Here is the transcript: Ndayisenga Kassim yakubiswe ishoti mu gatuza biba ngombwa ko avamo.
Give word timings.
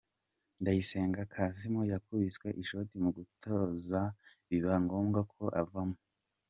Ndayisenga 0.61 1.21
Kassim 1.33 1.75
yakubiswe 1.93 2.47
ishoti 2.63 2.93
mu 3.03 3.09
gatuza 3.15 4.01
biba 4.49 4.73
ngombwa 4.83 5.19
ko 5.33 5.45
avamo. 5.61 5.97